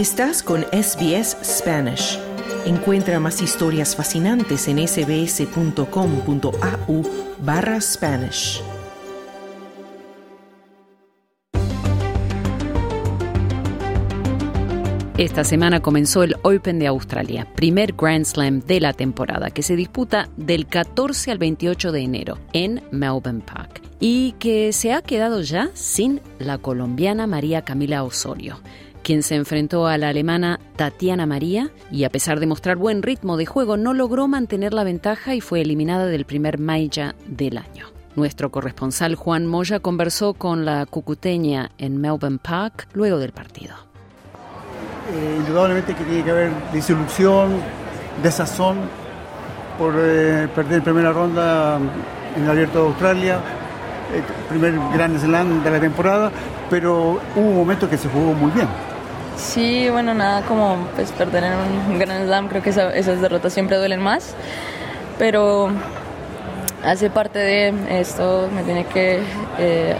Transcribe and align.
Estás 0.00 0.42
con 0.42 0.62
SBS 0.72 1.36
Spanish. 1.44 2.18
Encuentra 2.64 3.20
más 3.20 3.42
historias 3.42 3.94
fascinantes 3.94 4.66
en 4.66 4.78
sbs.com.au 4.88 5.82
barra 7.42 7.78
Spanish. 7.82 8.62
Esta 15.18 15.44
semana 15.44 15.80
comenzó 15.80 16.22
el 16.22 16.34
Open 16.44 16.78
de 16.78 16.86
Australia, 16.86 17.46
primer 17.54 17.92
Grand 17.92 18.24
Slam 18.24 18.60
de 18.60 18.80
la 18.80 18.94
temporada, 18.94 19.50
que 19.50 19.62
se 19.62 19.76
disputa 19.76 20.30
del 20.38 20.66
14 20.66 21.30
al 21.30 21.36
28 21.36 21.92
de 21.92 22.00
enero 22.00 22.38
en 22.54 22.82
Melbourne 22.90 23.42
Park 23.44 23.82
y 24.00 24.32
que 24.38 24.72
se 24.72 24.94
ha 24.94 25.02
quedado 25.02 25.42
ya 25.42 25.68
sin 25.74 26.22
la 26.38 26.56
colombiana 26.56 27.26
María 27.26 27.60
Camila 27.66 28.02
Osorio 28.02 28.60
quien 29.10 29.24
se 29.24 29.34
enfrentó 29.34 29.88
a 29.88 29.98
la 29.98 30.10
alemana 30.10 30.60
Tatiana 30.76 31.26
María 31.26 31.72
y 31.90 32.04
a 32.04 32.10
pesar 32.10 32.38
de 32.38 32.46
mostrar 32.46 32.76
buen 32.76 33.02
ritmo 33.02 33.36
de 33.36 33.44
juego 33.44 33.76
no 33.76 33.92
logró 33.92 34.28
mantener 34.28 34.72
la 34.72 34.84
ventaja 34.84 35.34
y 35.34 35.40
fue 35.40 35.62
eliminada 35.62 36.06
del 36.06 36.24
primer 36.24 36.60
Maya 36.60 37.16
del 37.26 37.58
año. 37.58 37.86
Nuestro 38.14 38.52
corresponsal 38.52 39.16
Juan 39.16 39.48
Moya 39.48 39.80
conversó 39.80 40.34
con 40.34 40.64
la 40.64 40.86
cucuteña 40.86 41.72
en 41.76 42.00
Melbourne 42.00 42.38
Park 42.40 42.86
luego 42.92 43.18
del 43.18 43.32
partido. 43.32 43.74
Eh, 45.12 45.38
indudablemente 45.40 45.92
que 45.92 46.04
tiene 46.04 46.22
que 46.22 46.30
haber 46.30 46.52
disolución, 46.72 47.56
desazón 48.22 48.76
por 49.76 49.92
eh, 49.98 50.46
perder 50.54 50.84
primera 50.84 51.12
ronda 51.12 51.80
en 52.36 52.44
el 52.44 52.48
Abierto 52.48 52.82
de 52.82 52.86
Australia, 52.86 53.40
el 54.14 54.22
primer 54.48 54.78
Grand 54.94 55.18
Slam 55.18 55.64
de 55.64 55.70
la 55.72 55.80
temporada, 55.80 56.30
pero 56.70 57.20
hubo 57.34 57.48
un 57.48 57.56
momento 57.56 57.90
que 57.90 57.98
se 57.98 58.08
jugó 58.08 58.34
muy 58.34 58.52
bien. 58.52 58.68
Sí, 59.40 59.88
bueno, 59.90 60.12
nada 60.12 60.42
como 60.42 60.76
pues, 60.94 61.12
perder 61.12 61.44
en 61.44 61.52
un 61.88 61.98
Grand 61.98 62.26
Slam, 62.26 62.48
creo 62.48 62.62
que 62.62 62.70
esas 62.70 63.20
derrotas 63.22 63.52
siempre 63.52 63.78
duelen 63.78 64.00
más, 64.00 64.34
pero 65.18 65.70
hace 66.84 67.08
parte 67.08 67.38
de 67.38 67.72
esto, 68.00 68.48
me 68.54 68.62
tiene 68.64 68.84
que, 68.84 69.20
eh, 69.58 69.96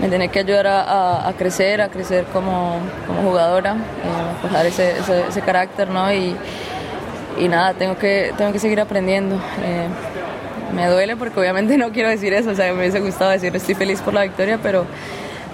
me 0.00 0.08
tiene 0.08 0.28
que 0.28 0.38
ayudar 0.38 0.68
a, 0.68 1.34
crecer, 1.36 1.82
a 1.82 1.88
crecer 1.88 2.26
como, 2.32 2.78
jugadora, 3.24 3.74
eh, 3.74 4.56
a 4.56 4.64
ese, 4.64 4.94
ese, 5.28 5.40
carácter, 5.42 5.88
¿no? 5.88 6.12
Y, 6.12 6.36
y, 7.38 7.48
nada, 7.48 7.74
tengo 7.74 7.98
que, 7.98 8.32
tengo 8.38 8.52
que 8.52 8.60
seguir 8.60 8.80
aprendiendo. 8.80 9.34
Eh, 9.64 9.88
me 10.74 10.86
duele 10.86 11.16
porque 11.16 11.40
obviamente 11.40 11.76
no 11.76 11.90
quiero 11.90 12.08
decir 12.08 12.32
eso, 12.32 12.50
o 12.50 12.54
sea, 12.54 12.72
me 12.72 12.78
hubiese 12.78 13.00
gustado 13.00 13.32
decir 13.32 13.54
estoy 13.54 13.74
feliz 13.74 14.00
por 14.00 14.14
la 14.14 14.22
victoria, 14.22 14.60
pero 14.62 14.86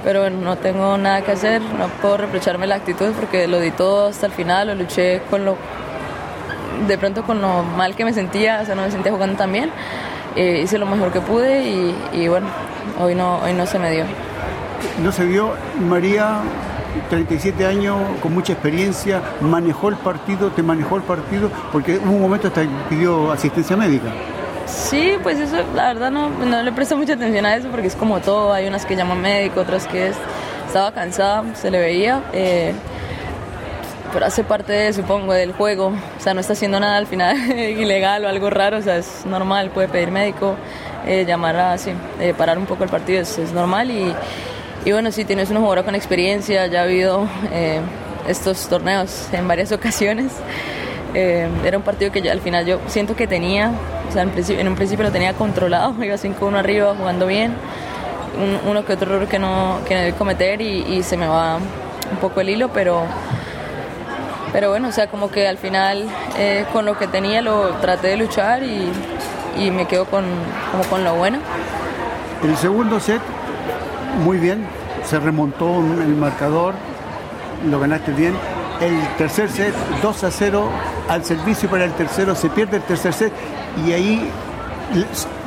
pero 0.05 0.31
no 0.31 0.57
tengo 0.57 0.97
nada 0.99 1.23
que 1.23 1.33
hacer, 1.33 1.61
no 1.61 1.89
puedo 2.01 2.17
reprocharme 2.17 2.67
la 2.67 2.77
actitud 2.77 3.13
porque 3.19 3.47
lo 3.47 3.61
di 3.61 3.71
todo 3.71 4.09
hasta 4.09 4.27
el 4.27 4.33
final, 4.33 4.69
lo 4.69 4.75
luché 4.75 5.23
con 5.31 5.45
lo, 5.45 5.57
de 6.87 6.99
pronto 6.99 7.23
con 7.25 7.41
lo 7.41 7.63
mal 7.63 7.95
que 7.95 8.05
me 8.05 8.13
sentía, 8.13 8.61
o 8.63 8.67
sea, 8.67 8.75
no 8.75 8.83
me 8.83 8.91
sentía 8.91 9.13
jugando 9.13 9.37
tan 9.37 9.53
bien, 9.53 9.71
eh, 10.37 10.61
hice 10.63 10.79
lo 10.79 10.87
mejor 10.87 11.13
que 11.13 11.21
pude 11.21 11.95
y, 12.13 12.29
bueno, 12.29 12.47
hoy 12.99 13.15
no, 13.15 13.39
hoy 13.39 13.53
no 13.53 13.67
se 13.67 13.79
me 13.79 13.91
dio. 13.91 14.05
No 15.03 15.13
se 15.13 15.27
dio, 15.27 15.53
María, 15.89 16.41
37 17.11 17.67
años, 17.67 17.97
con 18.23 18.33
mucha 18.33 18.53
experiencia, 18.53 19.23
manejó 19.41 19.89
el 19.89 19.97
partido, 19.97 20.51
te 20.51 20.63
manejó 20.63 20.97
el 20.97 21.03
partido, 21.03 21.51
porque 21.73 21.99
hubo 21.99 22.13
un 22.13 22.23
momento 22.23 22.49
hasta 22.49 22.63
pidió 22.89 23.31
asistencia 23.33 23.77
médica. 23.77 24.11
Sí, 24.71 25.15
pues 25.23 25.39
eso, 25.39 25.57
la 25.75 25.89
verdad 25.89 26.11
no, 26.11 26.29
no 26.31 26.63
le 26.63 26.73
presto 26.73 26.97
mucha 26.97 27.15
atención 27.15 27.45
a 27.45 27.57
eso 27.57 27.69
porque 27.69 27.89
es 27.89 27.97
como 27.97 28.21
todo, 28.21 28.53
hay 28.53 28.69
unas 28.69 28.87
que 28.87 28.95
llaman 28.95 29.21
médico, 29.21 29.61
otras 29.61 29.87
que 29.87 30.13
estaba 30.67 30.93
cansada, 30.93 31.45
se 31.57 31.71
le 31.71 31.81
veía, 31.81 32.23
eh, 32.33 32.73
pero 34.13 34.27
hace 34.27 34.45
parte, 34.45 34.93
supongo, 34.93 35.33
del 35.33 35.53
juego, 35.53 35.89
o 35.89 36.21
sea, 36.21 36.35
no 36.35 36.41
está 36.41 36.53
haciendo 36.53 36.79
nada 36.79 36.97
al 36.97 37.09
final 37.09 37.37
ilegal 37.59 38.25
o 38.25 38.29
algo 38.29 38.49
raro, 38.49 38.79
o 38.79 38.83
sea, 38.83 38.97
es 38.97 39.27
normal, 39.27 39.71
puede 39.71 39.89
pedir 39.89 40.13
médico, 40.13 40.55
eh, 41.05 41.25
llamar 41.27 41.57
a, 41.57 41.77
sí, 41.77 41.91
eh, 42.21 42.35
parar 42.39 42.57
un 42.57 42.67
poco 42.67 42.85
el 42.85 42.91
partido, 42.91 43.21
es, 43.21 43.53
normal 43.53 43.91
y, 43.91 44.15
y, 44.85 44.93
bueno, 44.93 45.11
sí, 45.11 45.25
tienes 45.25 45.51
una 45.51 45.59
jugadora 45.59 45.83
con 45.83 45.97
experiencia, 45.97 46.69
ya 46.69 46.81
ha 46.81 46.85
habido 46.85 47.27
estos 48.29 48.69
torneos 48.69 49.29
en 49.33 49.49
varias 49.49 49.73
ocasiones. 49.73 50.33
era 51.13 51.77
un 51.77 51.83
partido 51.83 52.13
que 52.13 52.31
al 52.31 52.41
final 52.41 52.65
yo 52.65 52.79
siento 52.87 53.17
que 53.17 53.27
tenía, 53.27 53.73
en, 54.17 54.69
un 54.69 54.75
principio 54.75 55.05
lo 55.05 55.13
tenía 55.13 55.35
controlado, 55.35 55.95
iba 56.05 56.17
5-1 56.17 56.57
arriba, 56.57 56.95
jugando 56.97 57.27
bien. 57.27 57.55
uno 58.67 58.85
que 58.85 58.93
otro 58.95 59.15
error 59.15 59.29
que 59.29 59.39
no, 59.39 59.79
que 59.87 60.11
no 60.11 60.17
cometer 60.17 60.61
y, 60.61 61.03
se 61.03 61.17
me 61.17 61.27
va 61.27 61.57
un 61.57 62.17
poco 62.21 62.41
el 62.41 62.49
hilo, 62.49 62.71
pero, 62.73 63.03
pero 64.53 64.71
bueno, 64.71 64.89
o 64.89 64.93
sea, 64.93 65.07
como 65.09 65.31
que 65.31 65.47
al 65.47 65.59
final 65.59 66.05
eh, 66.39 66.65
con 66.73 66.85
lo 66.85 66.99
que 66.99 67.07
tenía 67.07 67.41
lo 67.43 67.71
traté 67.75 68.09
de 68.09 68.17
luchar 68.17 68.63
y, 68.63 68.91
y 69.59 69.71
me 69.71 69.87
quedo 69.87 70.07
con, 70.07 70.25
como 70.71 70.85
con 70.85 71.05
lo 71.05 71.15
bueno. 71.15 71.39
El 72.43 72.57
segundo 72.57 72.99
set, 73.01 73.21
muy 74.25 74.39
bien, 74.39 74.65
se 75.05 75.19
remontó 75.19 75.77
el 75.77 76.17
marcador, 76.17 76.75
lo 77.69 77.79
ganaste 77.79 78.13
bien. 78.13 78.35
El 78.81 78.99
tercer 79.19 79.51
set, 79.51 79.75
2 80.03 80.25
a 80.25 80.31
0 80.31 80.71
al 81.09 81.25
servicio 81.25 81.69
para 81.69 81.85
el 81.85 81.93
tercero, 81.93 82.35
se 82.35 82.49
pierde 82.49 82.79
el 82.79 82.83
tercer 82.83 83.13
set 83.13 83.33
y 83.87 83.93
ahí 83.93 84.31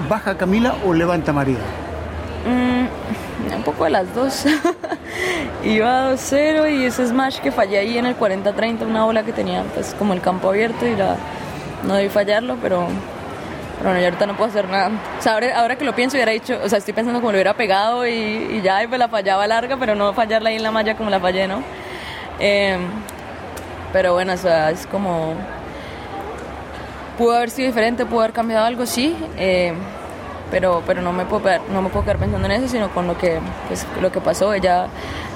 baja 0.08 0.38
Camila 0.38 0.76
o 0.86 0.94
levanta 0.94 1.34
María. 1.34 1.58
Mm, 2.46 3.56
un 3.56 3.64
poco 3.64 3.86
de 3.86 3.90
las 3.90 4.14
dos. 4.14 4.46
Iba 5.64 6.12
2-0 6.12 6.78
y 6.78 6.86
ese 6.86 7.08
smash 7.08 7.40
que 7.40 7.52
fallé 7.52 7.80
ahí 7.80 7.98
en 7.98 8.06
el 8.06 8.18
40-30, 8.18 8.86
una 8.86 9.06
bola 9.06 9.24
que 9.24 9.32
tenía 9.32 9.64
pues 9.74 9.96
como 9.98 10.14
el 10.14 10.20
campo 10.20 10.50
abierto 10.50 10.86
y 10.86 10.96
la, 10.96 11.16
no 11.88 11.96
debí 11.96 12.10
fallarlo, 12.10 12.58
pero, 12.62 12.88
bueno, 13.82 14.00
ya 14.00 14.08
ahorita 14.08 14.26
no 14.26 14.36
puedo 14.36 14.50
hacer 14.50 14.68
nada. 14.68 14.92
O 15.18 15.22
sea, 15.22 15.34
ahora, 15.56 15.78
que 15.78 15.86
lo 15.86 15.96
pienso 15.96 16.18
hubiera 16.18 16.32
dicho, 16.32 16.60
o 16.64 16.70
sea, 16.70 16.80
estoy 16.80 16.94
pensando 16.94 17.20
como 17.20 17.32
lo 17.32 17.38
hubiera 17.38 17.54
pegado 17.54 18.06
y, 18.08 18.62
ya 18.62 18.84
y 18.84 18.88
pues 18.88 19.00
la 19.00 19.08
fallaba 19.08 19.48
larga, 19.48 19.78
pero 19.78 19.96
no 19.96 20.14
fallarla 20.14 20.50
ahí 20.50 20.58
en 20.58 20.64
la 20.64 20.72
malla 20.72 20.96
como 20.96 21.10
la 21.10 21.20
fallé, 21.20 21.48
¿no? 21.48 21.64
Em, 22.40 22.82
pero 23.94 24.14
bueno, 24.14 24.34
o 24.34 24.38
sea, 24.38 24.72
es 24.72 24.86
como 24.88 25.36
pudo 27.18 27.36
haber 27.36 27.52
sido 27.52 27.68
diferente, 27.68 28.06
pudo 28.06 28.22
haber 28.22 28.34
cambiado 28.34 28.66
algo, 28.66 28.86
sí, 28.86 29.16
eh, 29.38 29.74
pero, 30.54 30.84
pero 30.86 31.02
no, 31.02 31.14
me 31.14 31.26
puedo, 31.26 31.44
no 31.72 31.82
me 31.82 31.90
puedo 31.90 32.04
quedar 32.04 32.18
pensando 32.18 32.46
en 32.48 32.52
eso, 32.52 32.68
sino 32.68 32.90
con 32.90 33.08
lo 33.08 33.18
que, 33.18 33.40
pues, 33.68 33.88
lo 34.02 34.12
que 34.12 34.22
pasó. 34.22 34.54
Ella 34.54 34.88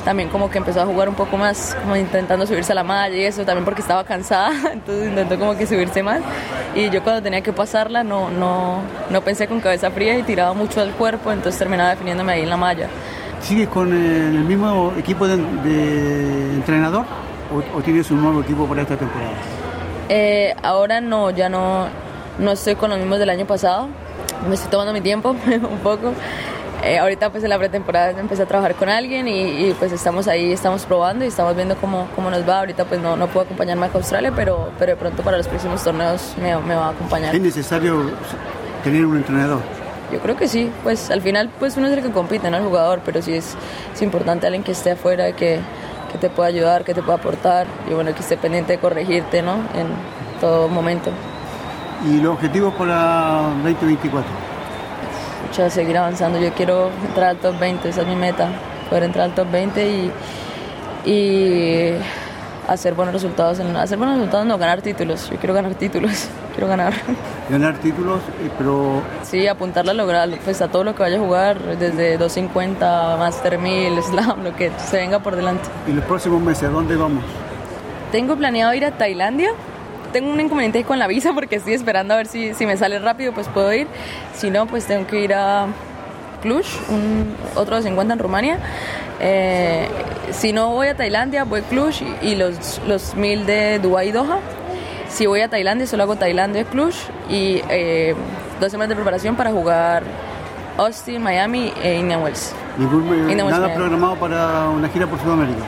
también 0.05 0.29
como 0.29 0.49
que 0.49 0.59
empezó 0.59 0.81
a 0.81 0.85
jugar 0.85 1.09
un 1.09 1.15
poco 1.15 1.37
más, 1.37 1.75
como 1.81 1.95
intentando 1.95 2.45
subirse 2.45 2.71
a 2.71 2.75
la 2.75 2.83
malla 2.83 3.15
y 3.15 3.23
eso, 3.23 3.43
también 3.43 3.65
porque 3.65 3.81
estaba 3.81 4.03
cansada, 4.03 4.51
entonces 4.73 5.09
intentó 5.09 5.39
como 5.39 5.55
que 5.57 5.65
subirse 5.65 6.03
más. 6.03 6.21
Y 6.75 6.89
yo 6.89 7.01
cuando 7.03 7.23
tenía 7.23 7.41
que 7.41 7.51
pasarla 7.51 8.03
no, 8.03 8.29
no, 8.29 8.81
no 9.09 9.21
pensé 9.21 9.47
con 9.47 9.59
cabeza 9.59 9.89
fría 9.91 10.17
y 10.17 10.23
tiraba 10.23 10.53
mucho 10.53 10.81
del 10.81 10.91
cuerpo, 10.91 11.31
entonces 11.31 11.57
terminaba 11.57 11.91
definiéndome 11.91 12.33
ahí 12.33 12.41
en 12.41 12.49
la 12.49 12.57
malla. 12.57 12.87
¿Sigues 13.41 13.69
con 13.69 13.91
el 13.93 14.43
mismo 14.43 14.93
equipo 14.97 15.27
de, 15.27 15.33
entrenador 16.53 17.05
o, 17.51 17.77
o 17.77 17.81
tienes 17.81 18.09
un 18.11 18.21
nuevo 18.21 18.41
equipo 18.41 18.65
para 18.65 18.81
esta 18.81 18.97
temporada? 18.97 19.33
Eh, 20.09 20.55
ahora 20.63 21.01
no, 21.01 21.31
ya 21.31 21.49
no, 21.49 21.87
no 22.39 22.51
estoy 22.51 22.75
con 22.75 22.89
los 22.89 22.99
mismos 22.99 23.19
del 23.19 23.29
año 23.29 23.45
pasado. 23.45 23.87
Me 24.47 24.55
estoy 24.55 24.69
tomando 24.69 24.93
mi 24.93 25.01
tiempo 25.01 25.35
un 25.45 25.79
poco. 25.79 26.13
Eh, 26.83 26.99
ahorita 26.99 27.31
pues 27.31 27.43
en 27.43 27.49
la 27.49 27.57
pretemporada 27.57 28.11
empecé 28.11 28.43
a 28.43 28.45
trabajar 28.45 28.75
con 28.75 28.87
alguien 28.87 29.27
y, 29.27 29.73
pues 29.79 29.91
estamos 29.91 30.27
ahí, 30.27 30.51
estamos 30.51 30.85
probando 30.85 31.25
y 31.25 31.27
estamos 31.27 31.55
viendo 31.55 31.75
cómo, 31.77 32.07
cómo 32.15 32.29
nos 32.29 32.47
va. 32.47 32.59
Ahorita 32.59 32.85
pues 32.85 33.01
no, 33.01 33.15
no 33.17 33.27
puedo 33.27 33.45
acompañarme 33.45 33.87
a 33.87 33.89
Australia, 33.93 34.31
pero, 34.35 34.69
pero 34.77 34.91
de 34.91 34.95
pronto 34.95 35.23
para 35.23 35.37
los 35.37 35.47
próximos 35.47 35.83
torneos 35.83 36.35
me, 36.41 36.55
me 36.59 36.75
va 36.75 36.87
a 36.87 36.89
acompañar. 36.91 37.35
¿Es 37.35 37.41
necesario 37.41 38.11
tener 38.83 39.05
un 39.05 39.17
entrenador? 39.17 39.59
Yo 40.13 40.19
creo 40.19 40.37
que 40.37 40.47
sí, 40.47 40.71
pues 40.83 41.11
al 41.11 41.21
final 41.21 41.49
pues 41.59 41.75
uno 41.75 41.87
es 41.87 41.97
el 41.97 42.03
que 42.03 42.11
compite, 42.11 42.49
no 42.49 42.57
el 42.57 42.63
jugador, 42.63 43.01
pero 43.03 43.21
sí 43.21 43.33
es, 43.33 43.55
es 43.93 44.01
importante 44.01 44.45
alguien 44.47 44.63
que 44.63 44.71
esté 44.71 44.91
afuera, 44.91 45.33
que, 45.33 45.59
que 46.11 46.17
te 46.17 46.29
pueda 46.29 46.49
ayudar, 46.49 46.83
que 46.83 46.93
te 46.93 47.01
pueda 47.01 47.17
aportar 47.17 47.67
y 47.89 47.93
bueno, 47.93 48.13
que 48.13 48.21
esté 48.21 48.37
pendiente 48.37 48.73
de 48.73 48.79
corregirte 48.79 49.41
¿no? 49.41 49.55
en 49.73 49.87
todo 50.39 50.67
momento. 50.67 51.11
¿Y 52.05 52.19
los 52.19 52.33
objetivos 52.33 52.73
para 52.75 53.41
2024? 53.63 54.29
Mucho 55.47 55.69
seguir 55.69 55.97
avanzando. 55.97 56.39
Yo 56.39 56.53
quiero 56.53 56.89
entrar 57.05 57.29
al 57.29 57.37
top 57.37 57.57
20, 57.59 57.89
esa 57.89 58.01
es 58.01 58.07
mi 58.07 58.15
meta, 58.15 58.49
poder 58.89 59.03
entrar 59.03 59.25
al 59.25 59.35
top 59.35 59.49
20 59.51 59.89
y, 59.89 60.11
y 61.05 61.93
hacer 62.67 62.93
buenos 62.93 63.13
resultados. 63.13 63.59
En, 63.59 63.75
hacer 63.75 63.97
buenos 63.97 64.17
resultados, 64.17 64.45
no 64.45 64.57
ganar 64.57 64.81
títulos. 64.81 65.29
Yo 65.29 65.37
quiero 65.37 65.53
ganar 65.53 65.75
títulos, 65.75 66.27
quiero 66.53 66.67
ganar. 66.67 66.93
Ganar 67.49 67.77
títulos, 67.79 68.19
eh, 68.41 68.49
pero... 68.57 69.01
Sí, 69.23 69.47
apuntarle 69.47 69.91
a 69.91 69.93
lograr, 69.93 70.29
pues 70.43 70.61
a 70.61 70.67
todo 70.67 70.83
lo 70.83 70.95
que 70.95 71.03
vaya 71.03 71.17
a 71.17 71.19
jugar, 71.19 71.77
desde 71.77 72.17
250, 72.17 73.17
Master 73.17 73.57
1000, 73.57 74.03
Slam, 74.03 74.43
lo 74.43 74.55
que 74.55 74.71
se 74.89 74.97
venga 74.97 75.19
por 75.19 75.35
delante. 75.35 75.63
¿Y 75.87 75.93
los 75.93 76.03
próximos 76.05 76.41
meses 76.41 76.63
a 76.63 76.71
dónde 76.71 76.95
vamos? 76.95 77.23
Tengo 78.11 78.35
planeado 78.35 78.73
ir 78.73 78.85
a 78.85 78.91
Tailandia. 78.91 79.49
Tengo 80.13 80.31
un 80.31 80.39
inconveniente 80.39 80.83
con 80.85 80.99
la 80.99 81.07
visa 81.07 81.33
porque 81.33 81.57
estoy 81.57 81.73
esperando 81.73 82.13
a 82.13 82.17
ver 82.17 82.27
si, 82.27 82.53
si 82.53 82.65
me 82.65 82.77
sale 82.77 82.97
rápido, 82.99 83.33
pues 83.33 83.47
puedo 83.49 83.71
ir. 83.73 83.87
Si 84.35 84.49
no, 84.49 84.65
pues 84.65 84.85
tengo 84.85 85.05
que 85.05 85.19
ir 85.19 85.33
a 85.33 85.67
Cluj, 86.41 86.65
un, 86.89 87.35
otro 87.55 87.75
de 87.75 87.83
50 87.83 88.13
en 88.13 88.19
Rumania. 88.19 88.59
Eh, 89.19 89.87
si 90.31 90.53
no 90.53 90.69
voy 90.69 90.87
a 90.87 90.95
Tailandia, 90.95 91.43
voy 91.43 91.61
a 91.61 91.63
Cluj 91.63 92.01
y, 92.21 92.35
los, 92.35 92.81
los 92.87 93.15
mil 93.15 93.45
de 93.45 93.79
Dubái 93.79 94.09
y 94.09 94.11
Doha. 94.11 94.39
Si 95.09 95.25
voy 95.25 95.41
a 95.41 95.49
Tailandia, 95.49 95.87
solo 95.87 96.03
hago 96.03 96.15
Tailandia, 96.15 96.63
Cluj 96.65 96.93
y 97.29 97.61
eh, 97.69 98.15
dos 98.59 98.71
semanas 98.71 98.89
de 98.89 98.95
preparación 98.95 99.35
para 99.35 99.51
jugar 99.51 100.03
Austin, 100.77 101.21
Miami 101.21 101.73
e 101.81 101.95
Indian 101.95 102.21
Wells. 102.21 102.53
¿Ningún, 102.77 103.49
¿Nada 103.49 103.73
programado 103.73 104.15
para 104.15 104.69
una 104.69 104.87
gira 104.89 105.07
por 105.07 105.19
Sudamérica? 105.19 105.63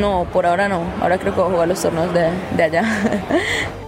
No, 0.00 0.26
por 0.32 0.46
ahora 0.46 0.68
no. 0.68 0.82
Ahora 1.00 1.18
creo 1.18 1.34
que 1.34 1.40
voy 1.40 1.48
a 1.48 1.52
jugar 1.52 1.68
los 1.68 1.82
torneos 1.82 2.14
de, 2.14 2.30
de 2.56 2.62
allá. 2.62 2.84